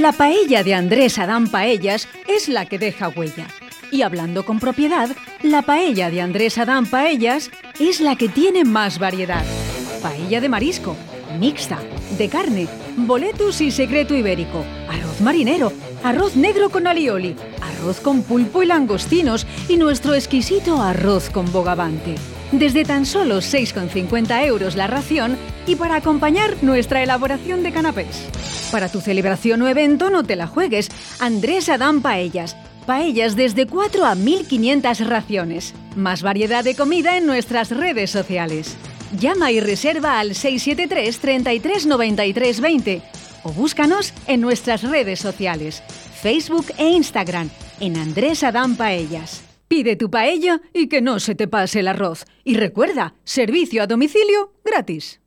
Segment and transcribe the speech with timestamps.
[0.00, 3.46] La paella de Andrés Adán Paellas es la que deja huella.
[3.90, 5.08] Y hablando con propiedad,
[5.42, 9.42] la paella de Andrés Adán Paellas es la que tiene más variedad.
[10.02, 10.96] Paella de marisco,
[11.40, 11.78] mixta,
[12.18, 15.72] de carne, boletus y secreto ibérico, arroz marinero,
[16.04, 22.16] arroz negro con alioli, arroz con pulpo y langostinos y nuestro exquisito arroz con bogavante.
[22.52, 25.36] Desde tan solo 6,50 euros la ración
[25.66, 28.28] y para acompañar nuestra elaboración de canapés.
[28.70, 30.88] Para tu celebración o evento no te la juegues.
[31.18, 32.56] Andrés Adán Paellas.
[32.86, 35.74] Paellas desde 4 a 1500 raciones.
[35.96, 38.76] Más variedad de comida en nuestras redes sociales.
[39.18, 43.02] Llama y reserva al 673 33 93 20
[43.46, 45.82] o búscanos en nuestras redes sociales,
[46.20, 49.45] Facebook e Instagram, en Andrés Adán Paellas.
[49.68, 52.24] Pide tu paella y que no se te pase el arroz.
[52.44, 55.20] Y recuerda, servicio a domicilio gratis.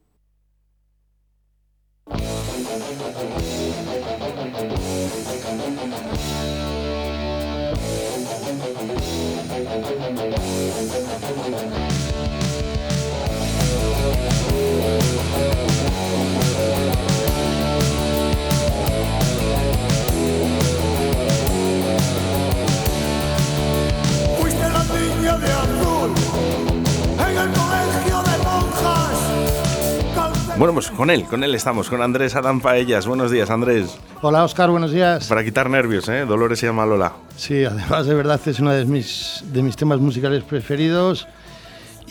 [30.59, 33.07] Bueno, pues con él, con él estamos, con Andrés Adán Paellas.
[33.07, 33.97] Buenos días, Andrés.
[34.21, 35.25] Hola Oscar, buenos días.
[35.29, 36.25] Para quitar nervios, ¿eh?
[36.25, 37.13] Dolores se llama Lola.
[37.37, 41.29] Sí, además de verdad es uno de mis, de mis temas musicales preferidos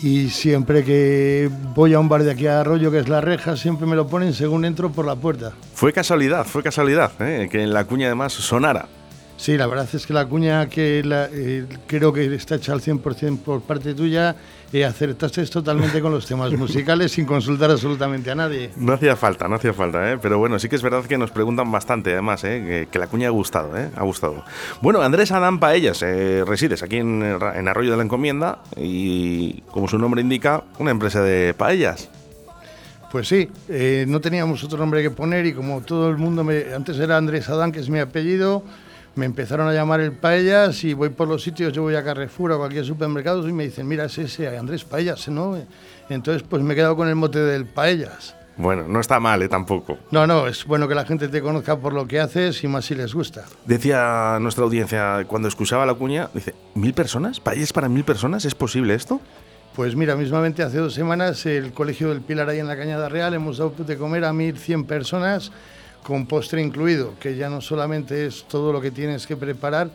[0.01, 3.55] y siempre que voy a un bar de aquí a Arroyo, que es La Reja,
[3.55, 5.51] siempre me lo ponen según entro por la puerta.
[5.75, 7.49] Fue casualidad, fue casualidad, ¿eh?
[7.51, 8.87] que en la cuña además sonara.
[9.39, 12.81] Sí, la verdad es que la cuña que la- eh, creo que está hecha al
[12.81, 14.35] 100% por parte tuya,
[14.73, 18.71] eh, acertaste totalmente con los temas musicales sin consultar absolutamente a nadie.
[18.75, 20.17] No hacía falta, no hacía falta, ¿eh?
[20.21, 22.61] pero bueno, sí que es verdad que nos preguntan bastante, además, ¿eh?
[22.67, 23.89] que, que la cuña ha gustado, ¿eh?
[23.95, 24.43] ha gustado.
[24.81, 29.87] Bueno, Andrés Adán Paellas, eh, resides aquí en, en Arroyo de la Encomienda y, como
[29.87, 32.09] su nombre indica, una empresa de paellas.
[33.09, 36.73] Pues sí, eh, no teníamos otro nombre que poner y como todo el mundo, me,
[36.75, 38.63] antes era Andrés Adán, que es mi apellido,
[39.19, 42.51] me empezaron a llamar el Paellas y voy por los sitios, yo voy a Carrefour
[42.51, 45.57] o a cualquier supermercado y me dicen, mira, es ese Andrés Paellas, ¿no?
[46.09, 48.33] Entonces pues me he quedado con el mote del Paellas.
[48.55, 49.49] Bueno, no está mal, ¿eh?
[49.49, 49.97] tampoco.
[50.11, 52.85] No, no, es bueno que la gente te conozca por lo que haces y más
[52.85, 53.45] si les gusta.
[53.65, 57.41] Decía nuestra audiencia cuando escuchaba la cuña, dice, ¿mil personas?
[57.41, 58.45] ¿Paellas para mil personas?
[58.45, 59.21] ¿Es posible esto?
[59.75, 63.33] Pues mira, mismamente hace dos semanas el Colegio del Pilar ahí en la Cañada Real
[63.33, 65.51] hemos dado de comer a 1.100 personas
[66.03, 69.89] con postre incluido, que ya no solamente es todo lo que tienes que preparar,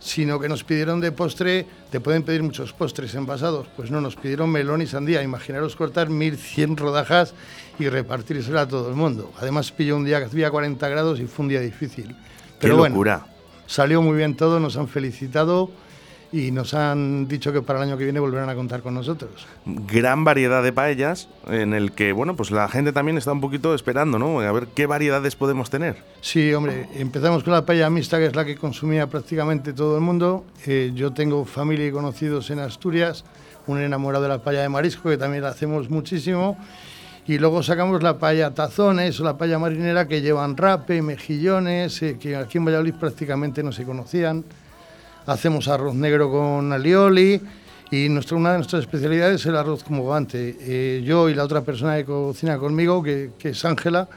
[0.00, 4.16] sino que nos pidieron de postre, te pueden pedir muchos postres envasados, pues no, nos
[4.16, 5.22] pidieron melón y sandía.
[5.22, 7.34] Imaginaros cortar 1.100 rodajas
[7.78, 9.32] y repartírselo a todo el mundo.
[9.38, 12.16] Además pilló un día que hacía 40 grados y fue un día difícil.
[12.58, 13.26] Pero ¡Qué bueno, locura!
[13.66, 15.70] salió muy bien todo, nos han felicitado
[16.32, 19.46] y nos han dicho que para el año que viene volverán a contar con nosotros.
[19.66, 23.74] Gran variedad de paellas en el que, bueno, pues la gente también está un poquito
[23.74, 24.40] esperando, ¿no?
[24.40, 26.02] A ver qué variedades podemos tener.
[26.22, 30.00] Sí, hombre, empezamos con la paella mixta, que es la que consumía prácticamente todo el
[30.00, 30.46] mundo.
[30.66, 33.24] Eh, yo tengo familia y conocidos en Asturias,
[33.66, 36.56] un enamorado de la paella de marisco, que también la hacemos muchísimo.
[37.26, 42.16] Y luego sacamos la paella tazones o la paella marinera, que llevan rape, mejillones, eh,
[42.18, 44.44] que aquí en Valladolid prácticamente no se conocían.
[45.26, 47.40] Hacemos arroz negro con alioli.
[47.90, 50.56] Y nuestra, una de nuestras especialidades es el arroz con bogavante.
[50.60, 54.08] Eh, yo y la otra persona que cocina conmigo, que, que es Ángela,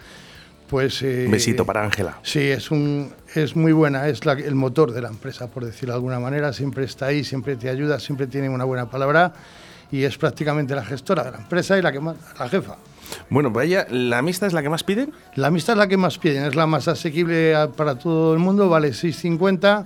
[0.69, 1.01] pues...
[1.01, 2.17] eh, Un besito para Ángela.
[2.23, 5.91] Sí, es, un, es muy buena, es la- el motor de la empresa, por decirlo
[5.93, 6.53] de alguna manera.
[6.53, 9.33] Siempre está ahí, siempre te ayuda, siempre tiene una buena palabra
[9.91, 12.77] y es prácticamente la gestora de la empresa y la, que más, la jefa.
[13.29, 15.11] Bueno, paella, ¿la mixta es la que más piden?
[15.35, 18.69] La mixta es la que más piden, es la más asequible para todo el mundo,
[18.69, 19.83] vale 6,50.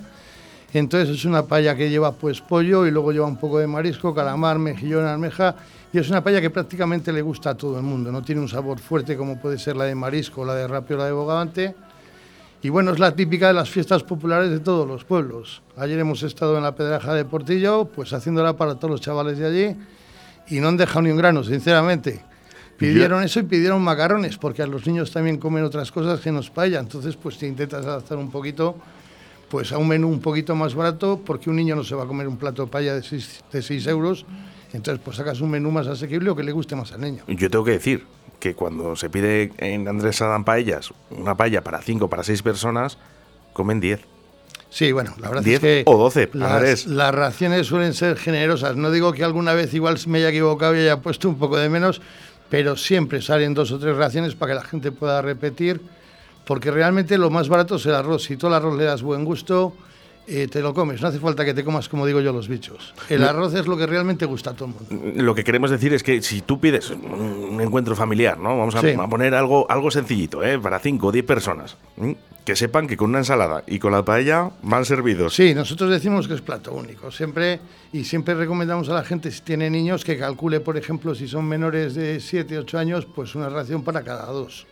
[0.73, 4.13] Entonces es una paella que lleva pues pollo y luego lleva un poco de marisco,
[4.13, 5.55] calamar, mejillón, almeja.
[5.91, 8.11] Y es una paella que prácticamente le gusta a todo el mundo.
[8.11, 10.99] No tiene un sabor fuerte como puede ser la de marisco, la de rapio o
[10.99, 11.75] la de bogavante.
[12.61, 15.63] Y bueno, es la típica de las fiestas populares de todos los pueblos.
[15.77, 19.47] Ayer hemos estado en la Pedraja de Portillo, pues haciéndola para todos los chavales de
[19.47, 19.77] allí.
[20.49, 22.21] Y no han dejado ni un grano, sinceramente.
[22.77, 26.49] Pidieron eso y pidieron macarrones, porque a los niños también comen otras cosas que nos
[26.49, 26.79] paella.
[26.79, 28.75] Entonces, pues te intentas adaptar un poquito
[29.49, 32.07] pues a un menú un poquito más barato, porque un niño no se va a
[32.07, 34.25] comer un plato de paella de 6 de seis euros.
[34.71, 37.23] Entonces, pues sacas un menú más asequible o que le guste más al niño.
[37.27, 38.05] Yo tengo que decir
[38.39, 42.97] que cuando se pide en Andrés Adán Paellas una paella para 5 para 6 personas,
[43.53, 44.01] comen 10.
[44.69, 48.75] Sí, bueno, la verdad 10 es que o 12, las, las raciones suelen ser generosas.
[48.75, 51.69] No digo que alguna vez igual me haya equivocado y haya puesto un poco de
[51.69, 52.01] menos,
[52.49, 55.81] pero siempre salen dos o tres raciones para que la gente pueda repetir.
[56.49, 58.23] Porque realmente lo más barato es el arroz.
[58.23, 59.71] Si tú al arroz le das buen gusto,
[60.25, 60.99] eh, te lo comes.
[60.99, 62.95] No hace falta que te comas, como digo yo, los bichos.
[63.07, 65.21] El arroz es lo que realmente gusta a todo el mundo.
[65.23, 68.57] Lo que queremos decir es que si tú pides un encuentro familiar, ¿no?
[68.57, 68.95] Vamos a, Sí.
[68.99, 70.57] a poner algo, algo sencillito, ¿eh?
[70.57, 71.77] Para 5 o 10 personas.
[72.43, 75.35] Que sepan que con una ensalada y con la paella van servidos.
[75.35, 77.11] Sí, nosotros decimos que es plato único.
[77.11, 77.59] Siempre
[77.93, 81.45] y siempre recomendamos a la gente si tiene niños que calcule, por ejemplo, si son
[81.47, 84.65] menores de 7, 8 años, pues una ración para cada dos.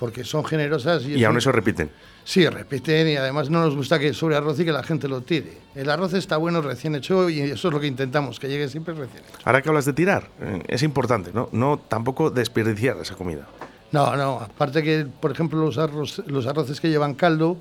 [0.00, 1.90] Porque son generosas y, Y aún eso repiten.
[2.24, 5.20] Sí, repiten y además no nos gusta que sobre arroz y que la gente lo
[5.20, 5.58] tire.
[5.74, 8.94] El arroz está bueno recién hecho y eso es lo que intentamos, que llegue siempre
[8.94, 9.38] recién hecho.
[9.44, 11.50] Ahora que hablas de tirar, eh, es importante, ¿no?
[11.52, 13.46] No tampoco desperdiciar esa comida.
[13.92, 17.58] No, no, aparte que, por ejemplo, los, arroz, los arroces que llevan caldo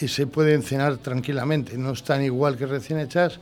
[0.00, 3.40] eh, se pueden cenar tranquilamente, no están igual que recién hechas,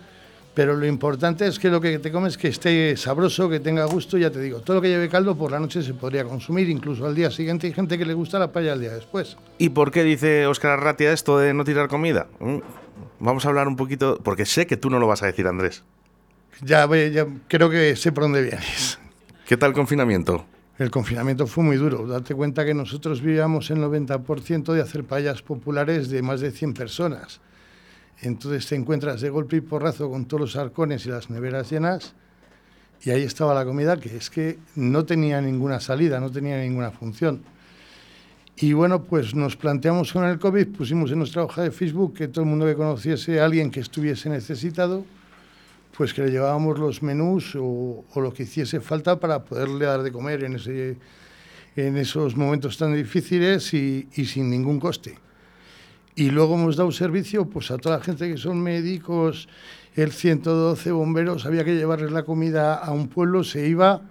[0.55, 4.19] pero lo importante es que lo que te comes que esté sabroso, que tenga gusto,
[4.19, 7.07] ya te digo, todo lo que lleve caldo por la noche se podría consumir, incluso
[7.07, 9.37] al día siguiente hay gente que le gusta la paella al día después.
[9.59, 12.27] ¿Y por qué dice Óscar Arratia esto de no tirar comida?
[12.41, 12.59] ¿Mm?
[13.21, 15.85] Vamos a hablar un poquito, porque sé que tú no lo vas a decir, Andrés.
[16.61, 18.99] Ya, ya creo que sé por dónde vienes.
[19.47, 20.45] ¿Qué tal el confinamiento?
[20.79, 22.07] El confinamiento fue muy duro.
[22.07, 26.75] Date cuenta que nosotros vivíamos el 90% de hacer paellas populares de más de 100
[26.75, 27.41] personas.
[28.23, 32.15] Entonces te encuentras de golpe y porrazo con todos los arcones y las neveras llenas
[33.05, 36.93] y ahí estaba la comida que es que no tenía ninguna salida, no tenía ninguna
[36.93, 37.43] función.
[38.57, 42.29] Y bueno, pues nos planteamos con el COVID, pusimos en nuestra hoja de Facebook que
[42.29, 45.05] todo el mundo que conociese a alguien que estuviese necesitado,
[45.97, 50.13] pues que le llevábamos los menús o, lo que hiciese falta para poderle dar de
[50.13, 50.97] comer en, ese,
[51.75, 55.19] en esos momentos tan difíciles y sin ningún coste.
[56.15, 59.49] Y luego hemos dado servicio pues, a toda la gente que son médicos,
[59.97, 64.03] el 112 bomberos, había que llevarles la comida a un pueblo, se iba,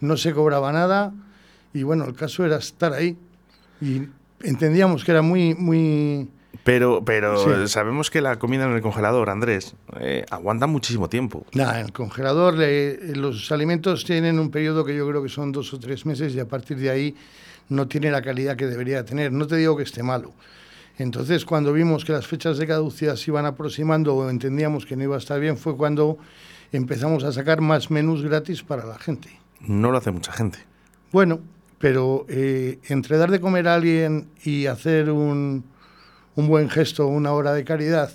[0.00, 1.12] no se cobraba nada
[1.72, 3.16] y bueno, el caso era estar ahí.
[3.80, 4.02] Y
[4.42, 6.28] entendíamos que era muy, muy,
[6.64, 7.68] Pero, pero Sí.
[7.72, 11.46] sabemos que la comida en el congelador, Andrés, eh, aguanta muchísimo tiempo.
[11.54, 15.52] Nada, en el congelador le- los alimentos tienen un periodo que yo creo que son
[15.52, 17.14] dos o tres meses y a partir de ahí
[17.68, 19.32] no tiene la calidad que debería tener.
[19.32, 20.32] No te digo que esté malo.
[20.98, 25.02] Entonces, cuando vimos que las fechas de caducidad se iban aproximando o entendíamos que no
[25.04, 26.16] iba a estar bien, fue cuando
[26.72, 29.28] empezamos a sacar más menús gratis para la gente.
[29.60, 30.58] No lo hace mucha gente.
[31.12, 31.40] Bueno,
[31.78, 35.64] pero eh, entre dar de comer a alguien y hacer un,
[36.34, 38.10] un buen gesto, una hora de caridad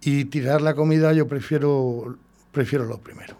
[0.00, 2.16] y tirar la comida, yo prefiero,
[2.52, 3.36] prefiero lo primero.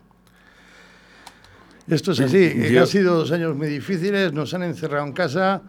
[1.88, 5.12] Esto es así, que Yo- han sido dos años muy difíciles, nos han encerrado en
[5.12, 5.62] casa,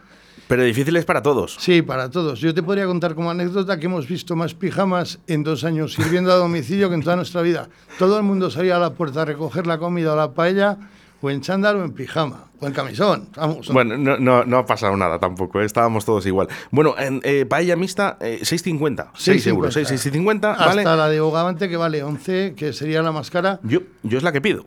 [0.50, 1.58] Pero difícil es para todos.
[1.60, 2.40] sí, para todos.
[2.40, 6.32] Yo te podría contar como anécdota que hemos visto más pijamas en dos años sirviendo
[6.32, 7.70] a domicilio que en toda nuestra vida.
[8.00, 10.80] Todo el mundo salía a la puerta a recoger la comida o la paella,
[11.22, 13.70] o en chándal o en pijama, o en camisón, vamos.
[13.70, 16.48] Bueno, no, no, no ha pasado nada tampoco, eh, estábamos todos igual.
[16.72, 19.12] Bueno, en eh, paella mixta, eh, 6,50.
[19.14, 20.82] 6 euros, 6, 6,50, ¿vale?
[20.82, 23.60] Hasta la de Bogavante que vale 11, que sería la más cara.
[23.62, 24.66] Yo, yo es la que pido.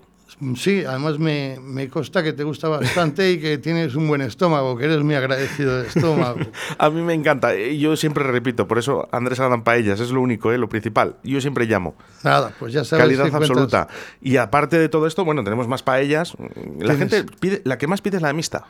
[0.57, 4.77] Sí, además me, me consta que te gusta bastante y que tienes un buen estómago,
[4.77, 6.39] que eres muy agradecido de estómago.
[6.79, 7.55] A mí me encanta.
[7.55, 11.17] Yo siempre repito, por eso Andrés Adán Paellas es lo único, eh, lo principal.
[11.23, 11.95] Yo siempre llamo.
[12.25, 13.05] Nada, pues ya sabes.
[13.05, 13.89] Calidad cuentas- absoluta.
[14.21, 16.35] Y aparte de todo esto, bueno, tenemos más paellas.
[16.79, 18.65] La gente pide, la que más pide es la de mixta.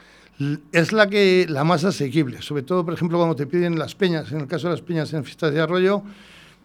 [0.73, 4.33] Es la que la más asequible, sobre todo, por ejemplo, cuando te piden las peñas.
[4.33, 6.03] En el caso de las peñas en fiestas de arroyo,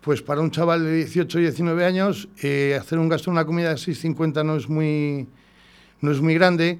[0.01, 3.45] pues para un chaval de 18 o 19 años, eh, hacer un gasto en una
[3.45, 5.27] comida de 6,50 no es muy,
[6.01, 6.79] no es muy grande.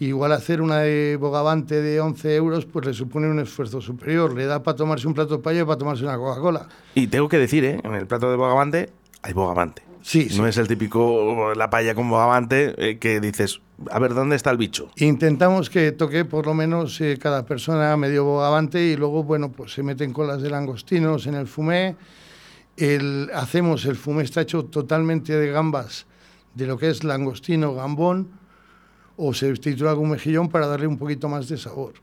[0.00, 4.32] Igual hacer una de bogavante de 11 euros, pues le supone un esfuerzo superior.
[4.32, 6.68] Le da para tomarse un plato de paella y para tomarse una Coca-Cola.
[6.94, 7.80] Y tengo que decir, ¿eh?
[7.82, 8.90] en el plato de bogavante
[9.22, 9.82] hay bogavante.
[10.02, 10.38] Sí, sí.
[10.38, 14.50] No es el típico la paella con bogavante eh, que dices, a ver, ¿dónde está
[14.50, 14.90] el bicho?
[14.96, 19.72] Intentamos que toque por lo menos eh, cada persona medio bogavante y luego, bueno, pues
[19.72, 21.96] se meten colas de langostinos en el fumé.
[22.78, 26.06] El, hacemos, el fumé está hecho totalmente de gambas,
[26.54, 28.30] de lo que es langostino, gambón,
[29.16, 31.94] o se tritura algún mejillón para darle un poquito más de sabor.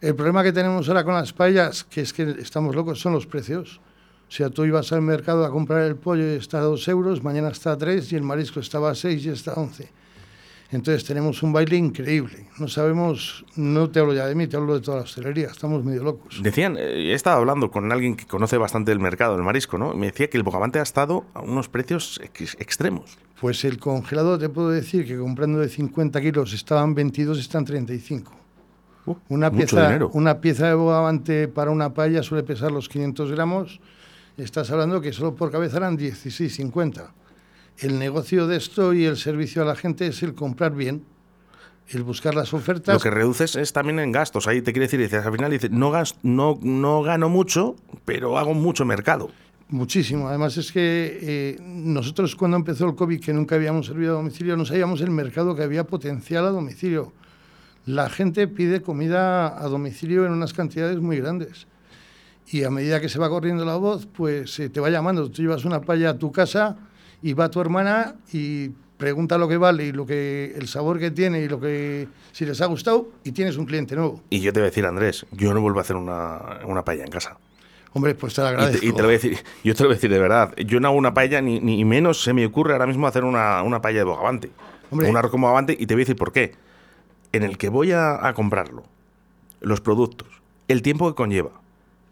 [0.00, 3.26] El problema que tenemos ahora con las paellas, que es que estamos locos, son los
[3.26, 3.80] precios.
[4.28, 7.24] O sea, tú ibas al mercado a comprar el pollo y está a 2 euros,
[7.24, 9.90] mañana está a 3 y el marisco estaba a 6 y está a 11.
[10.72, 12.46] Entonces tenemos un baile increíble.
[12.60, 15.84] No sabemos, no te hablo ya de mí, te hablo de toda la hostelería, estamos
[15.84, 16.40] medio locos.
[16.42, 19.94] Decían, eh, he estado hablando con alguien que conoce bastante el mercado del marisco, ¿no?
[19.94, 23.18] Me decía que el bogavante ha estado a unos precios ex- extremos.
[23.40, 28.32] Pues el congelado te puedo decir que comprando de 50 kilos estaban 22, están 35.
[29.06, 30.10] Uh, Una pieza, dinero.
[30.12, 33.80] una pieza de bogavante para una paella suele pesar los 500 gramos.
[34.36, 37.08] Estás hablando que solo por cabeza eran 16,50.
[37.80, 41.02] El negocio de esto y el servicio a la gente es el comprar bien.
[41.88, 42.94] el buscar las ofertas.
[42.94, 44.46] Lo que reduces es también en gastos.
[44.46, 48.54] Ahí te quiere decir, dices, al final dices, no, no, no gano mucho, pero hago
[48.54, 49.30] mucho mercado.
[49.70, 50.28] Muchísimo.
[50.28, 54.56] Además es que eh, nosotros cuando empezó el COVID, que nunca habíamos servido a domicilio,
[54.56, 57.12] no sabíamos el mercado que había potencial a domicilio.
[57.86, 61.66] La gente pide comida a domicilio en unas cantidades muy grandes.
[62.52, 65.30] Y a medida que se va corriendo la voz, pues eh, te va llamando.
[65.30, 66.76] Tú llevas una palla a tu casa
[67.22, 71.10] y va tu hermana y pregunta lo que vale y lo que el sabor que
[71.10, 74.22] tiene y lo que si les ha gustado y tienes un cliente nuevo.
[74.30, 77.04] Y yo te voy a decir, Andrés, yo no vuelvo a hacer una, una paella
[77.04, 77.38] en casa.
[77.92, 78.80] Hombre, pues te lo Y agradezco.
[78.80, 80.54] te, y te lo voy a decir, yo te lo voy a decir de verdad.
[80.66, 83.62] Yo no hago una paella ni, ni menos se me ocurre ahora mismo hacer una,
[83.62, 84.50] una paella de bogavante.
[84.90, 85.08] Hombre.
[85.08, 86.52] Un arroz con bogavante y te voy a decir por qué.
[87.32, 88.82] En el que voy a, a comprarlo,
[89.60, 90.28] los productos,
[90.68, 91.52] el tiempo que conlleva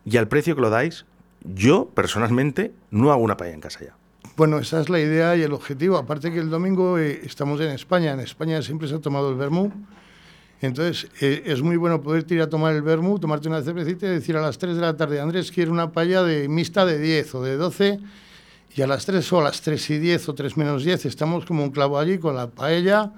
[0.05, 1.05] y al precio que lo dais,
[1.43, 3.95] yo personalmente no hago una paella en casa ya.
[4.39, 5.97] Bueno, esa es la idea y el objetivo.
[5.97, 8.13] Aparte que el domingo eh, estamos en España.
[8.13, 9.73] En España siempre se ha tomado el vermú.
[10.61, 14.11] Entonces, eh, es muy bueno poder ir a tomar el vermú, tomarte una cervecita y
[14.11, 17.35] decir a las 3 de la tarde, Andrés, quiero una paella de mixta de 10
[17.35, 17.99] o de 12.
[18.77, 21.45] Y a las 3 o a las 3 y 10 o 3 menos 10 estamos
[21.45, 23.11] como un clavo allí con la paella.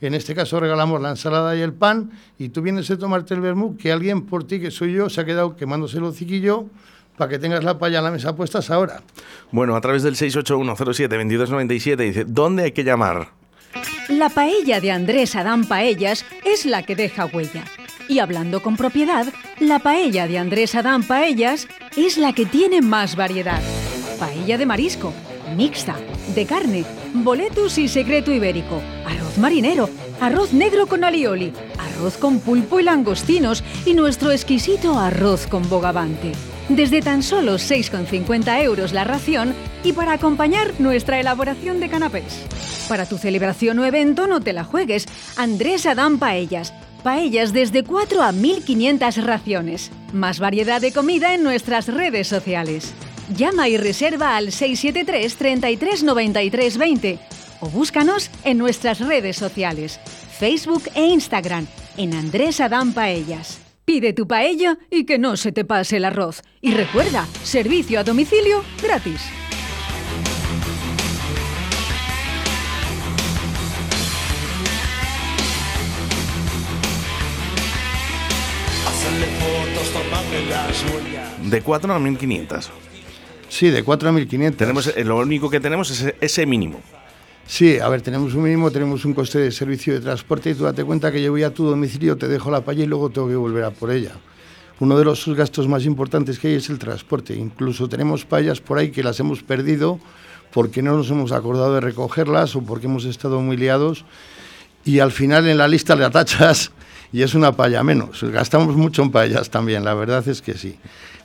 [0.00, 3.42] En este caso regalamos la ensalada y el pan y tú vienes a tomarte el
[3.42, 6.70] vermú que alguien por ti, que soy yo, se ha quedado quemándose el hociquillo
[7.16, 9.02] para que tengas la paella en la mesa puestas ahora.
[9.50, 13.28] Bueno, a través del 681072297 dice, ¿dónde hay que llamar?
[14.08, 17.64] La paella de Andrés Adán Paellas es la que deja huella.
[18.08, 19.26] Y hablando con propiedad,
[19.60, 23.62] la paella de Andrés Adán Paellas es la que tiene más variedad.
[24.18, 25.12] Paella de marisco,
[25.56, 25.96] mixta,
[26.34, 29.88] de carne, boletus y secreto ibérico, arroz marinero,
[30.20, 36.32] arroz negro con alioli, arroz con pulpo y langostinos y nuestro exquisito arroz con bogavante.
[36.68, 42.40] Desde tan solo 6,50 euros la ración y para acompañar nuestra elaboración de canapés.
[42.88, 45.06] Para tu celebración o evento no te la juegues.
[45.36, 46.72] Andrés Adán Paellas.
[47.02, 49.90] Paellas desde 4 a 1500 raciones.
[50.14, 52.94] Más variedad de comida en nuestras redes sociales.
[53.36, 57.18] Llama y reserva al 673 33 93 20
[57.60, 59.98] o búscanos en nuestras redes sociales,
[60.38, 61.66] Facebook e Instagram,
[61.96, 63.63] en Andrés Adán Paellas.
[63.84, 66.42] Pide tu paella y que no se te pase el arroz.
[66.62, 69.20] Y recuerda, servicio a domicilio gratis.
[81.42, 82.70] De 4 a 1500.
[83.48, 84.58] Sí, de 4 a 1500.
[84.58, 86.80] Tenemos, eh, lo único que tenemos es ese mínimo.
[87.46, 90.64] Sí, a ver, tenemos un mínimo, tenemos un coste de servicio de transporte y tú
[90.64, 93.28] date cuenta que yo voy a tu domicilio, te dejo la paella y luego tengo
[93.28, 94.12] que volver a por ella.
[94.80, 97.34] Uno de los gastos más importantes que hay es el transporte.
[97.34, 100.00] Incluso tenemos paellas por ahí que las hemos perdido
[100.52, 104.04] porque no nos hemos acordado de recogerlas o porque hemos estado muy liados
[104.84, 106.72] y al final en la lista le atachas
[107.12, 108.22] y es una paella menos.
[108.24, 110.76] Gastamos mucho en paellas también, la verdad es que sí.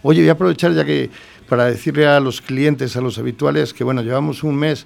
[0.04, 1.10] Oye, voy a aprovechar ya que
[1.48, 4.86] para decirle a los clientes, a los habituales, que bueno, llevamos un mes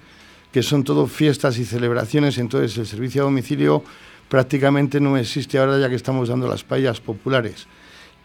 [0.53, 3.83] que son todo fiestas y celebraciones, entonces el servicio a domicilio
[4.29, 7.65] prácticamente no existe ahora ya que estamos dando las paellas populares.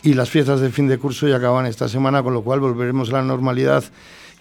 [0.02, 3.08] Y las fiestas de fin de curso ya acaban esta semana, con lo cual volveremos
[3.08, 3.82] a la normalidad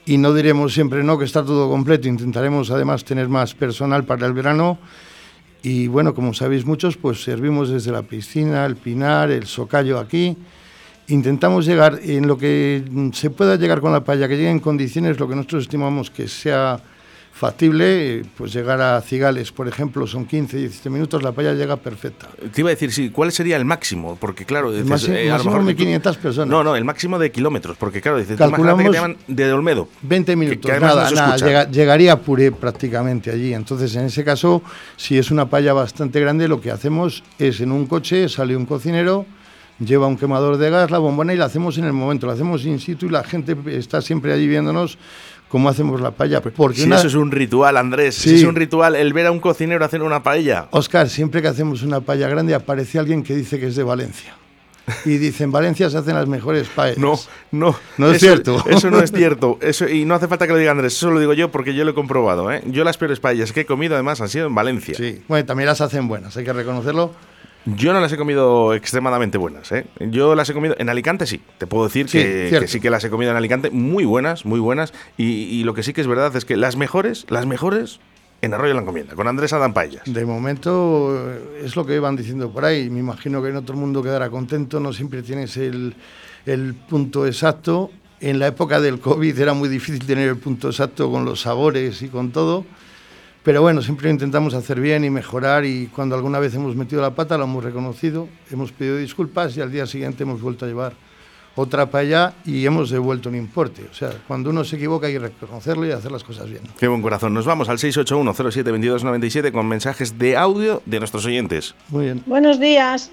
[0.06, 2.10] y no diremos siempre no, que está todo completo.
[2.10, 4.78] Intentaremos además tener más personal para el verano.
[5.64, 10.38] Y bueno, como sabéis muchos, pues servimos desde la piscina, el pinar, el socayo aquí.
[11.08, 15.20] Intentamos llegar en lo que se pueda llegar con la paella, que llegue en condiciones,
[15.20, 16.80] lo que nosotros estimamos que sea
[17.38, 22.28] factible, pues llegar a Cigales, por ejemplo, son 15, 17 minutos, la paella llega perfecta.
[22.54, 24.18] Te iba a decir, sí, ¿cuál sería el máximo?
[24.20, 25.66] Porque claro, dices, máximo- eh, a lo máximo mejor...
[25.68, 26.50] 1500 personas.
[26.50, 29.54] No, no, el máximo de kilómetros, porque claro, dices, imagínate que Calculamos- te llaman de
[29.54, 29.88] Olmedo.
[30.02, 31.46] 20 que- minutos, que nada, no se nada, escucha.
[31.48, 33.54] llega- llegaría a puré prácticamente allí.
[33.54, 34.62] Entonces, en ese caso,
[34.96, 38.66] si es una paella bastante grande, lo que hacemos es en un coche, sale un
[38.66, 39.26] cocinero,
[39.80, 42.66] lleva un quemador de gas, la bombona y la hacemos en el momento, la hacemos
[42.66, 44.98] in situ y la gente está siempre allí viéndonos
[45.50, 46.42] cómo hacemos la paella.
[46.42, 48.36] Porque Si una- eso es un ritual, Andrés, si Sí.
[48.38, 50.68] es un ritual el ver a un cocinero hacer una paella.
[50.72, 54.34] Oscar, siempre que hacemos una paella grande aparece alguien que dice que es de Valencia.
[55.04, 56.98] Y dice, en Valencia se hacen las mejores paellas.
[56.98, 57.20] No,
[57.52, 57.76] no.
[57.98, 58.64] No es eso- cierto.
[58.70, 59.58] Eso no es cierto.
[59.62, 61.84] Eso, y no hace falta que lo diga Andrés, eso lo digo yo porque yo
[61.84, 62.50] lo he comprobado.
[62.54, 62.62] ¿eh?
[62.68, 64.96] Yo las peores paellas que he comido además han sido en Valencia.
[64.96, 67.12] Sí, bueno, también las hacen buenas, hay que reconocerlo.
[67.76, 69.72] Yo no las he comido extremadamente buenas.
[69.74, 69.86] ¿eh?
[70.00, 71.42] Yo las he comido en Alicante, sí.
[71.58, 74.46] Te puedo decir Sí, que, que sí que las he comido en Alicante, muy buenas,
[74.46, 74.94] muy buenas.
[75.18, 78.00] Y, y lo que sí que es verdad es que las mejores, las mejores,
[78.42, 80.04] en Arroyo de la Encomienda, con Andrés Adán Paellas.
[80.06, 82.90] De momento eh, es lo que van diciendo por ahí.
[82.90, 85.96] Me imagino que en otro mundo quedará contento, no siempre tienes el,
[86.46, 87.92] el punto exacto.
[88.20, 92.02] En la época del COVID era muy difícil tener el punto exacto con los sabores
[92.02, 92.66] y con todo.
[93.48, 97.12] Pero bueno, siempre intentamos hacer bien y mejorar y cuando alguna vez hemos metido la
[97.12, 100.92] pata lo hemos reconocido, hemos pedido disculpas y al día siguiente hemos vuelto a llevar
[101.56, 103.84] otra paella y hemos devuelto un importe.
[103.90, 106.64] O sea, cuando uno se equivoca hay que reconocerlo y hacer las cosas bien.
[106.78, 107.34] Qué buen corazón.
[107.34, 111.74] Nos vamos al 681-07-2297 con mensajes de audio de nuestros oyentes.
[111.88, 112.24] Muy bien.
[112.26, 113.12] Buenos días.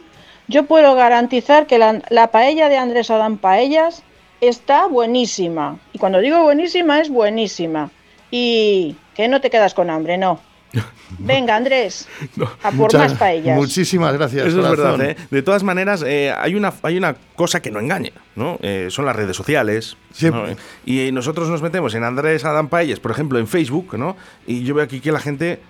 [0.49, 4.03] Yo puedo garantizar que la, la paella de Andrés Adán Paellas
[4.41, 5.79] está buenísima.
[5.93, 7.93] Y cuando digo buenísima, es buenísima.
[8.33, 10.41] Y que no te quedas con hambre, no.
[11.19, 12.09] Venga, Andrés,
[12.63, 13.57] a por Muchas- más paellas.
[13.57, 14.47] Muchísimas gracias.
[14.47, 15.17] Eso es verdad, ¿eh?
[15.31, 18.59] De todas maneras, eh, hay, una, hay una cosa que no engaña, ¿no?
[18.61, 19.97] Eh, son las redes sociales.
[20.23, 20.45] ¿no?
[20.85, 24.17] Y nosotros nos metemos en Andrés Adán Paelles, por ejemplo, en Facebook, ¿no?
[24.47, 25.61] Y yo veo aquí que la gente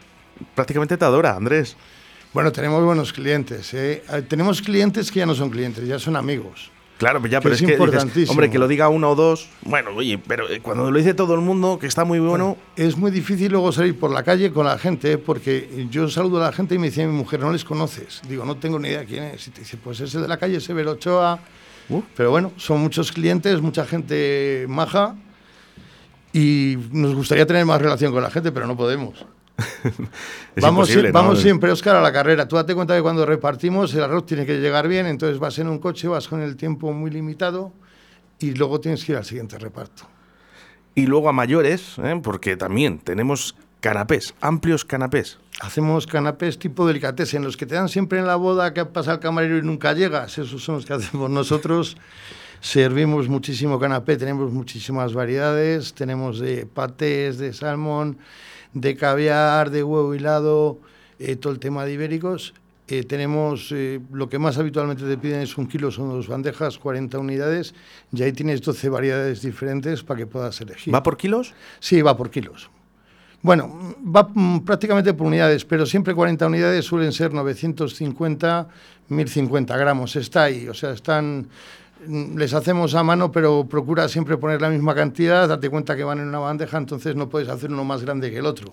[0.54, 1.76] prácticamente te adora, Andrés.
[2.32, 3.76] Bueno, tenemos buenos clientes.
[4.28, 6.72] Tenemos clientes que ya no son clientes, ya son amigos.
[6.98, 8.30] Claro, pues ya, Que pero es es, que dices, importantísimo.
[8.32, 9.48] hombre, que lo diga uno o dos.
[9.62, 12.56] Bueno, oye, pero eh, cuando lo dice todo el mundo, que está muy bueno.
[12.76, 15.18] Es muy difícil luego salir por la calle con la gente, ¿eh?
[15.18, 18.22] porque yo saludo a la gente y me dice mi mujer, ¿no les conoces?
[18.28, 19.48] Digo, no tengo ni idea quién es.
[19.48, 21.40] Y te dice, pues ese de la calle, Severo Ochoa.
[21.88, 22.00] Uh.
[22.16, 25.16] Pero bueno, son muchos clientes, mucha gente maja
[26.32, 29.24] y nos gustaría tener más relación con la gente, pero no podemos.
[30.56, 32.46] Vamos vamos siempre, Óscar, a la carrera.
[32.48, 35.68] Tú date cuenta que cuando repartimos el arroz tiene que llegar bien, entonces vas en
[35.68, 37.72] un coche, vas con el tiempo muy limitado
[38.38, 40.04] y luego tienes que ir al siguiente reparto.
[40.94, 42.20] Y luego a mayores, ¿eh?
[42.22, 45.38] porque también tenemos canapés, amplios canapés.
[45.60, 49.18] Hacemos canapés tipo delicatessen, los que te dan siempre en la boda que pasa el
[49.20, 51.96] camarero y nunca llegas, esos son los que hacemos nosotros.
[52.60, 58.16] Servimos muchísimo canapé, tenemos muchísimas variedades, tenemos de patés, de salmón,
[58.74, 60.78] de caviar, de huevo hilado,
[61.18, 62.54] eh, todo el tema de ibéricos.
[62.86, 66.78] Eh, tenemos eh, lo que más habitualmente te piden es un kilo, son dos bandejas,
[66.78, 67.74] 40 unidades,
[68.12, 70.94] y ahí tienes 12 variedades diferentes para que puedas elegir.
[70.94, 71.54] ¿Va por kilos?
[71.80, 72.68] Sí, va por kilos.
[73.40, 78.68] Bueno, va mm, prácticamente por unidades, pero siempre 40 unidades suelen ser 950,
[79.08, 80.16] 1050 gramos.
[80.16, 81.48] Está ahí, o sea, están.
[82.06, 85.48] Mm, Les hacemos a mano, pero procura siempre poner la misma cantidad.
[85.48, 88.38] Date cuenta que van en una bandeja, entonces no puedes hacer uno más grande que
[88.38, 88.72] el otro.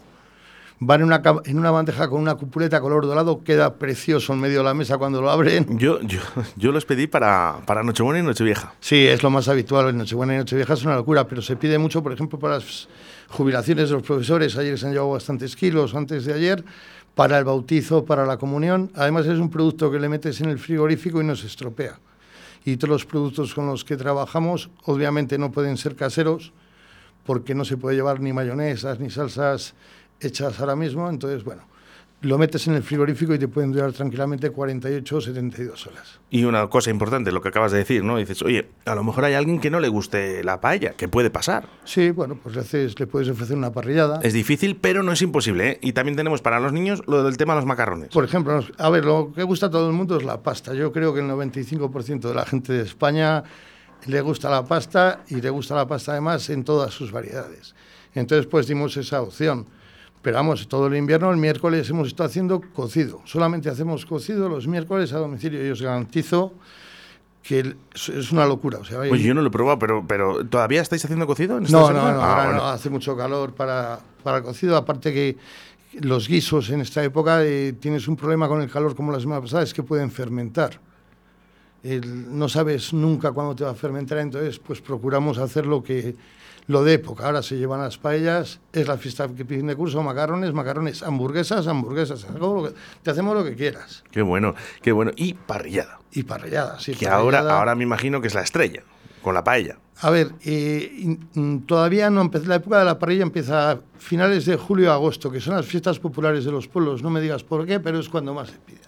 [0.83, 4.57] Van en una, en una bandeja con una cupuleta color dorado, queda precioso en medio
[4.59, 5.77] de la mesa cuando lo abren.
[5.77, 6.19] Yo, yo,
[6.55, 8.73] yo los pedí para, para Nochebuena y Nochevieja.
[8.79, 9.89] Sí, es lo más habitual.
[9.89, 12.89] En Nochebuena y Nochevieja es una locura, pero se pide mucho, por ejemplo, para las
[13.29, 14.57] jubilaciones de los profesores.
[14.57, 16.63] Ayer se han llevado bastantes kilos, antes de ayer,
[17.13, 18.91] para el bautizo, para la comunión.
[18.95, 21.99] Además, es un producto que le metes en el frigorífico y no se estropea.
[22.63, 26.53] Y todos los productos con los que trabajamos, obviamente, no pueden ser caseros,
[27.25, 29.73] porque no se puede llevar ni mayonesas ni salsas
[30.19, 31.09] hechas ahora mismo.
[31.09, 31.63] Entonces, bueno,
[32.21, 36.19] lo metes en el frigorífico y te pueden durar tranquilamente 48 o 72 horas.
[36.29, 38.17] Y una cosa importante, lo que acabas de decir, ¿no?
[38.17, 41.31] Dices, oye, a lo mejor hay alguien que no le guste la paella, que puede
[41.31, 41.67] pasar.
[41.83, 44.19] Sí, bueno, pues le, haces, le puedes ofrecer una parrillada.
[44.21, 45.79] Es difícil, pero no es imposible, ¿eh?
[45.81, 48.09] Y también tenemos para los niños lo del tema de los macarrones.
[48.09, 50.75] Por ejemplo, a ver, lo que gusta a todo el mundo es la pasta.
[50.75, 53.43] Yo creo que el 95% de la gente de España
[54.05, 57.73] le gusta la pasta y le gusta la pasta además en todas sus variedades.
[58.13, 59.65] Entonces, pues dimos esa opción.
[60.21, 63.21] Pero vamos, todo el invierno, el miércoles hemos estado haciendo cocido.
[63.25, 66.53] Solamente hacemos cocido los miércoles a domicilio y os garantizo
[67.41, 68.77] que es- una locura.
[68.79, 71.57] O sea, hay- Pues yo no lo he probado, pero, pero ¿todavía estáis haciendo cocido?
[71.57, 72.59] en esta no, no, no, Ah, ahora bueno.
[72.61, 74.77] no, hace mucho calor para, para el cocido.
[74.77, 75.37] Aparte que
[76.01, 79.41] los guisos en esta época eh, tienes un problema con el calor como la semana
[79.41, 80.79] pasada, es que pueden fermentar.
[81.83, 86.15] El- no sabes nunca cuándo te va a fermentar, entonces pues procuramos hacer lo que
[86.71, 87.25] lo de época.
[87.25, 91.67] Ahora se llevan las paellas, es la fiesta que piden de curso, macarrones, macarrones, hamburguesas,
[91.67, 92.25] hamburguesas,
[93.03, 94.03] te hacemos lo que quieras.
[94.11, 95.11] Qué bueno, qué bueno.
[95.15, 96.93] Y parrillada, Y parrilladas, sí.
[96.95, 97.59] que ahora, parrillada.
[97.59, 98.83] ahora me imagino que es la estrella,
[99.21, 99.77] con la paella.
[100.03, 104.45] A ver, eh, mm, todavía no empezó, la época de la parrilla empieza a finales
[104.47, 107.03] de julio a agosto, que son las fiestas populares de los pueblos.
[107.03, 108.81] No me digas por qué, pero es cuando más se piden.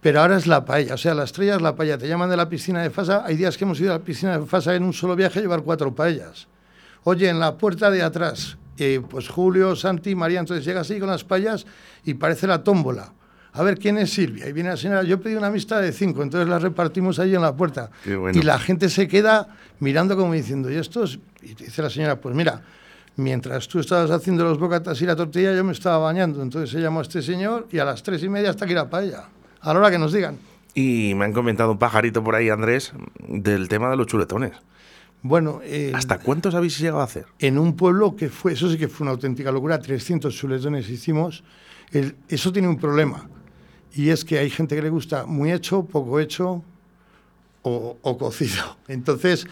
[0.00, 1.98] Pero ahora es la paella, o sea, la estrella es la paella.
[1.98, 3.24] Te llaman de la piscina de Fasa.
[3.26, 5.42] Hay días que hemos ido a la piscina de Fasa en un solo viaje a
[5.42, 6.46] llevar cuatro paellas.
[7.10, 11.08] Oye, en la puerta de atrás, eh, pues Julio, Santi, María, entonces llegas ahí con
[11.08, 11.64] las paellas
[12.04, 13.14] y parece la tómbola.
[13.54, 14.46] A ver, ¿quién es Silvia?
[14.46, 17.40] Y viene la señora, yo pedí una amistad de cinco, entonces las repartimos ahí en
[17.40, 17.90] la puerta.
[18.04, 18.38] Bueno.
[18.38, 19.48] Y la gente se queda
[19.80, 21.18] mirando como diciendo, ¿y estos?
[21.40, 22.60] Y dice la señora, pues mira,
[23.16, 26.42] mientras tú estabas haciendo los bocatas y la tortilla, yo me estaba bañando.
[26.42, 28.90] Entonces se llamó a este señor y a las tres y media hasta aquí la
[28.90, 29.24] paella.
[29.62, 30.36] A la hora que nos digan.
[30.74, 32.92] Y me han comentado un pajarito por ahí, Andrés,
[33.26, 34.52] del tema de los chuletones.
[35.22, 37.26] Bueno, eh, ¿Hasta cuántos habéis llegado a hacer?
[37.40, 41.42] en un pueblo que fue, eso sí que fue una auténtica locura, 300 chuletones hicimos,
[41.92, 43.28] el- eso tiene un problema.
[43.94, 46.62] Y es que hay gente que le gusta muy hecho, poco hecho
[47.62, 48.76] o, o cocido.
[48.88, 49.46] Entonces,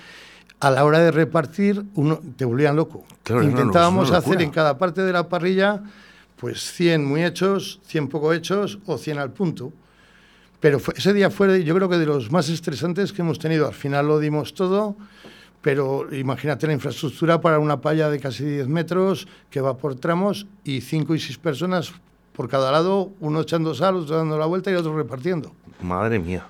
[0.60, 3.04] a la hora de repartir, uno te volvían loco.
[3.24, 5.82] Claro, no, Intentábamos hacer en cada parte de la parrilla
[6.36, 9.72] pues 100 muy hechos, 100 poco hechos o 100 al punto.
[10.60, 13.66] Pero fue- ese día fue, yo creo que de los más estresantes que hemos tenido.
[13.66, 14.96] Al final lo dimos todo,
[15.66, 20.46] pero imagínate la infraestructura para una palla de casi 10 metros que va por tramos
[20.62, 21.92] y 5 y 6 personas
[22.34, 25.50] por cada lado, uno echando sal, otro dando la vuelta y otro repartiendo.
[25.82, 26.46] Madre mía.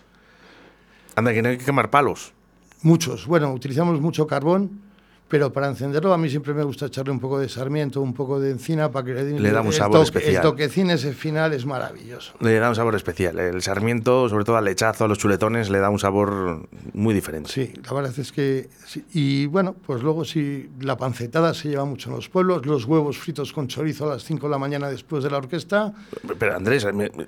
[1.14, 2.34] Anda, que no hay que quemar palos.
[2.82, 3.26] Muchos.
[3.26, 4.82] Bueno, utilizamos mucho carbón,
[5.28, 8.38] pero para encenderlo a mí siempre me gusta echarle un poco de sarmiento, un poco
[8.38, 10.36] de encina para que le, Le da un sabor especial.
[10.36, 12.34] El toquecín ese final es maravilloso.
[12.40, 13.38] Le da un sabor especial.
[13.38, 17.50] El sarmiento, sobre todo al lechazo, a los chuletones, le da un sabor muy diferente.
[17.50, 18.68] Sí, la verdad es que...
[18.86, 19.04] sí.
[19.12, 23.18] Y bueno, pues luego sí, la pancetada se lleva mucho en los pueblos, los huevos
[23.18, 25.92] fritos con chorizo a las 5 de la mañana después de la orquesta.
[26.38, 26.86] Pero Andrés,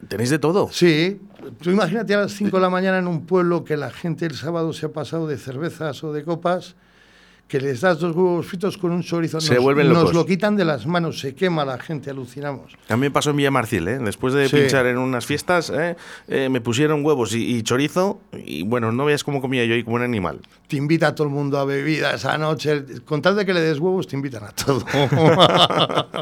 [0.09, 0.69] ¿tenéis de todo?
[0.71, 1.21] Sí,
[1.61, 4.35] tú imagínate a las 5 de la mañana en un pueblo que la gente el
[4.35, 6.77] sábado se ha pasado de cervezas o de copas,
[7.49, 9.41] que les das dos huevos fritos con un chorizo.
[9.41, 10.15] Se nos, vuelven nos locos.
[10.15, 12.73] lo quitan de las manos, se quema la gente, alucinamos.
[12.97, 13.99] Me pasó en Villamarcil, ¿eh?
[13.99, 14.57] Después de Sí.
[14.57, 15.97] pinchar en unas fiestas, ¿eh?
[16.29, 19.83] Eh, me pusieron huevos y, y chorizo y bueno, no veas cómo comía yo ahí
[19.83, 20.41] como un animal.
[20.69, 22.85] Te invita a todo el mundo a bebida esa noche.
[23.07, 24.85] Con tal de que le des huevos, te invitan a todo.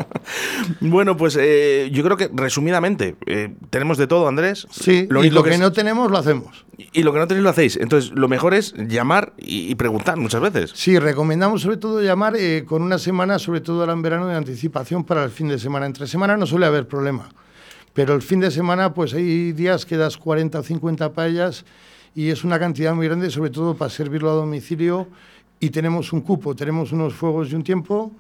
[0.81, 3.17] Bueno, pues eh, yo creo que resumidamente
[3.71, 4.67] tenemos de todo, Andrés.
[4.71, 6.65] sí, lo y lo que, es- no tenemos lo hacemos.
[6.93, 7.77] y lo que no tenéis lo hacéis.
[7.77, 10.73] Entonces, lo mejor es llamar y, y preguntar muchas veces.
[10.75, 14.37] Sí, recomendamos sobre todo llamar eh, con una semana, sobre todo ahora en verano, de
[14.37, 15.87] anticipación para el fin de semana.
[15.87, 17.31] Entre semana no suele haber problema,
[17.95, 21.65] pero el fin de semana pues hay días que das 40 o 50 paellas
[22.15, 25.09] y es una cantidad muy grande, sobre todo para servirlo a domicilio
[25.59, 28.13] y tenemos un cupo, tenemos unos fuegos y un tiempo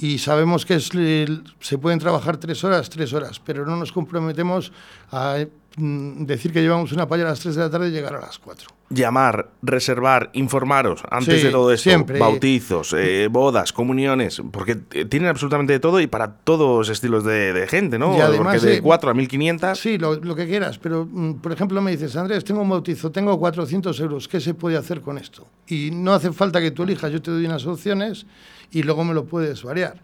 [0.00, 4.72] y sabemos que se pueden trabajar tres horas, tres horas, pero no nos comprometemos
[5.12, 5.36] a
[5.76, 8.22] mm, decir que llevamos una paella a las 3 de la tarde y llegar a
[8.22, 8.73] las 4.
[8.90, 11.88] Llamar, reservar, informaros antes Sí, de todo esto.
[11.90, 12.18] siempre.
[12.18, 17.52] Bautizos, eh, bodas, comuniones, porque eh, tienen absolutamente de todo y para todos estilos de,
[17.54, 18.16] de gente, ¿no?
[18.16, 19.78] Y además, porque de eh, 4 a 1500.
[19.78, 23.10] Sí, lo, lo que quieras, pero mm, por ejemplo me dices, Andrés, tengo un bautizo,
[23.10, 25.46] tengo 400 euros, ¿qué se puede hacer con esto?
[25.66, 28.26] Y no hace falta que tú elijas, yo te doy unas opciones
[28.70, 29.96] y luego me lo puedes variar.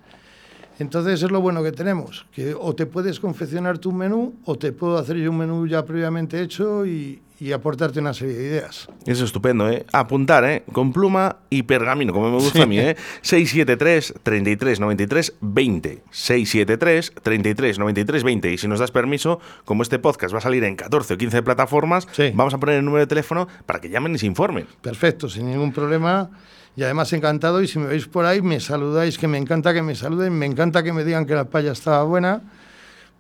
[0.78, 4.72] Entonces es lo bueno que tenemos, que o te puedes confeccionar tu menú o te
[4.72, 8.88] puedo hacer yo un menú ya previamente hecho y, y aportarte una serie de ideas.
[9.06, 9.86] Eso es estupendo, ¿eh?
[9.92, 10.62] Apuntar, ¿eh?
[10.72, 12.96] Con pluma y pergamino, como me gusta a mí, ¿eh?
[13.22, 16.02] 673 33 93 20.
[16.10, 18.52] 673 33 93 20.
[18.52, 21.42] Y si nos das permiso, como este podcast va a salir en 14 o 15
[21.42, 22.30] plataformas, Sí.
[22.34, 24.66] vamos a poner el número de teléfono para que llamen y se informen.
[24.82, 26.30] Perfecto, sin ningún problema.
[26.76, 29.82] Y además encantado, y si me veis por ahí, me saludáis, que me encanta que
[29.82, 32.42] me saluden, me encanta que me digan que la palla estaba buena,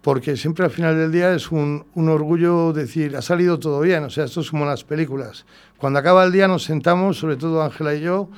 [0.02, 4.04] porque siempre al final del día es un, un orgullo decir, ha salido todo bien,
[4.04, 5.44] o sea, esto es como las películas.
[5.78, 8.30] Cuando acaba el día nos sentamos, sobre todo Ángela y yo,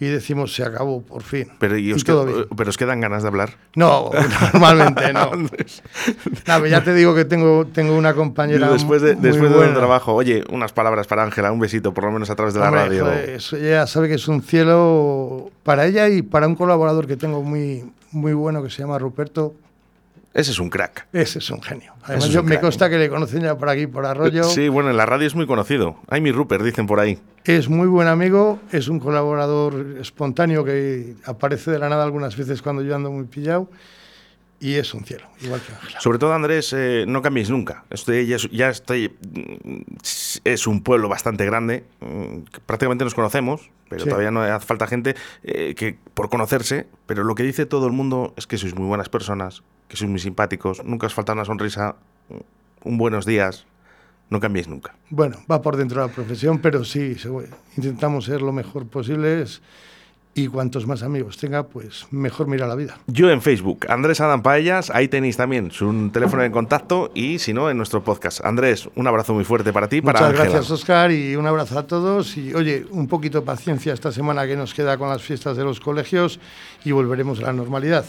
[0.00, 1.48] y decimos, se acabó, por fin.
[1.60, 2.46] Pero, y Y os, qued- bien.
[2.56, 3.56] pero os quedan ganas de hablar.
[3.76, 4.10] No,
[4.52, 5.30] normalmente no.
[6.48, 9.62] No, ya te digo que tengo, tengo una compañera después de, muy después de un
[9.64, 9.74] buena.
[9.74, 12.66] trabajo, oye, unas palabras para Ángela, un besito, por lo menos a través de la
[12.66, 13.12] Hombre, radio.
[13.12, 17.42] eso ella sabe que es un cielo para ella y para un colaborador que tengo
[17.42, 19.54] muy, muy bueno que se llama Ruperto.
[20.34, 21.06] Ese es un crack.
[21.12, 21.92] Ese es un genio.
[22.04, 24.44] Además, yo, un me consta que le conocen ya por aquí, por Arroyo.
[24.44, 25.96] Sí, bueno, en la radio es muy conocido.
[26.08, 27.18] Ay, mi Rupert, dicen por ahí.
[27.44, 32.62] Es muy buen amigo, es un colaborador espontáneo que aparece de la nada algunas veces
[32.62, 33.68] cuando yo ando muy pillado.
[34.58, 36.00] Y es un cielo, igual que Ángela.
[36.00, 37.84] Sobre todo, Andrés, eh, no cambiéis nunca.
[37.90, 39.12] Estoy, ya, ya estoy.
[40.44, 41.84] Es un pueblo bastante grande.
[41.98, 44.08] mm, Prácticamente nos conocemos, pero Sí.
[44.10, 46.86] todavía no hace falta gente eh, que por conocerse.
[47.06, 50.10] Pero lo que dice todo el mundo es que sois muy buenas personas, que sois
[50.10, 50.84] muy simpáticos.
[50.84, 51.96] Nunca os falta una sonrisa,
[52.84, 53.66] un buenos días.
[54.30, 54.94] No cambiéis nunca.
[55.10, 57.16] Bueno, va por dentro de la profesión, pero sí,
[57.76, 59.44] intentamos ser lo mejor posible
[60.34, 62.98] y cuantos más amigos tenga, pues mejor mira la vida.
[63.06, 67.52] Yo en Facebook, Andrés Adam Paellas, ahí tenéis también su teléfono de contacto y si
[67.52, 68.44] no, en nuestro podcast.
[68.44, 70.50] Andrés, un abrazo muy fuerte para ti para Muchas Ángela.
[70.50, 72.36] gracias, Oscar, y un abrazo a todos.
[72.36, 75.64] Y oye, un poquito de paciencia esta semana que nos queda con las fiestas de
[75.64, 76.40] los colegios
[76.84, 78.04] y volveremos a la normalidad.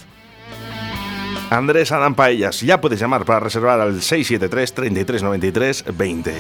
[1.50, 6.34] Andrés Adam Paellas, ya puedes llamar para reservar al 673 33 93 20.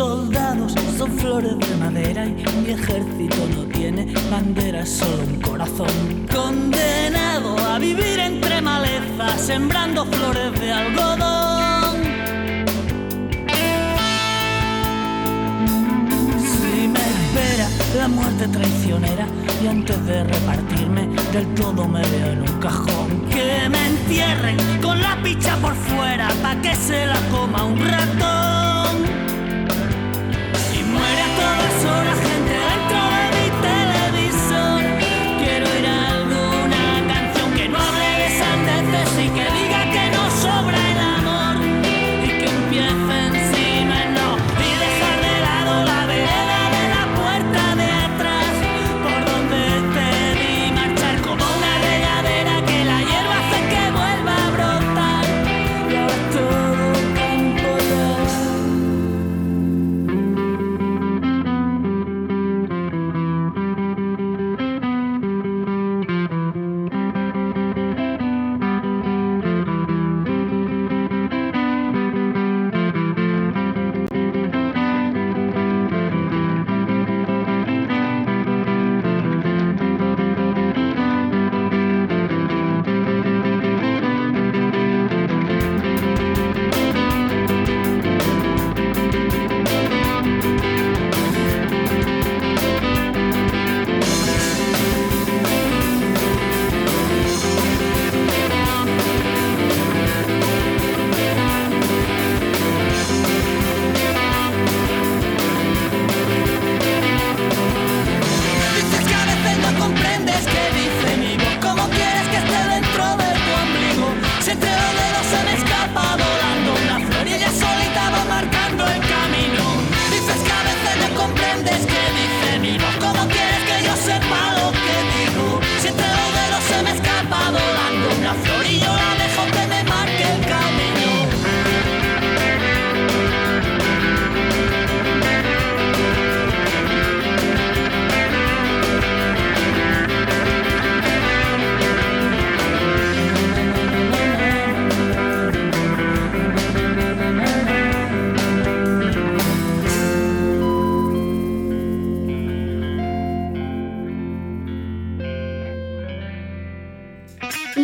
[0.00, 6.26] Soldados son flores de madera y mi ejército no tiene bandera, solo un corazón.
[6.34, 11.96] Condenado a vivir entre malezas, sembrando flores de algodón.
[16.50, 19.26] Si me espera la muerte traicionera
[19.62, 23.08] y antes de repartirme del todo me veo en un cajón.
[23.28, 29.29] Que me entierren con la picha por fuera pa' que se la coma un ratón
[31.40, 32.49] muere a todas horas gente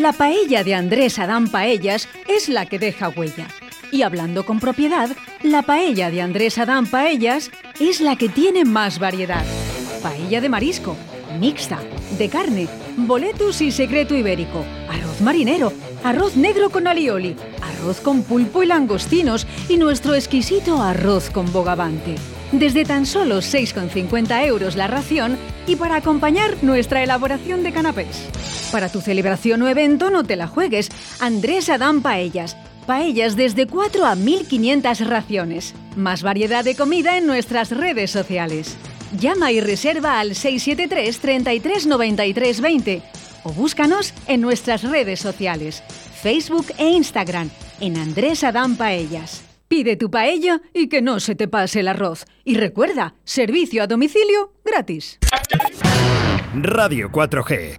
[0.07, 3.49] La paella de Andrés Adán Paellas es la que deja huella.
[3.91, 5.11] Y hablando con propiedad,
[5.43, 9.45] la paella de Andrés Adán Paellas es la que tiene más variedad.
[10.05, 10.97] Paella de marisco,
[11.41, 11.81] mixta,
[12.19, 15.73] de carne, boletus y secreto ibérico, arroz marinero,
[16.05, 22.15] arroz negro con alioli, arroz con pulpo y langostinos y nuestro exquisito arroz con bogavante.
[22.53, 28.29] Desde tan solo 6,50 euros la ración y para acompañar nuestra elaboración de canapés.
[28.73, 30.91] Para tu celebración o evento no te la juegues.
[31.21, 32.57] Andrés Adán Paellas.
[32.87, 35.75] Paellas desde 4 a 1500 raciones.
[35.97, 38.77] Más variedad de comida en nuestras redes sociales.
[39.19, 43.03] Llama y reserva al 673 33 93 20
[43.47, 45.83] o búscanos en nuestras redes sociales,
[46.21, 47.49] Facebook e Instagram,
[47.81, 49.45] en Andrés Adán Paellas.
[49.69, 52.25] Pide tu paella y que no se te pase el arroz.
[52.45, 55.19] Y recuerda, servicio a domicilio gratis.
[56.55, 57.75] Radio 4G,